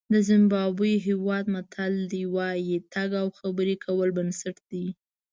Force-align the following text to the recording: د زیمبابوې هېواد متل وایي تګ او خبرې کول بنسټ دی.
د 0.13 0.15
زیمبابوې 0.27 0.93
هېواد 1.07 1.45
متل 1.53 1.95
وایي 2.35 2.77
تګ 2.93 3.09
او 3.21 3.27
خبرې 3.39 3.75
کول 3.85 4.09
بنسټ 4.17 4.55
دی. 4.71 4.85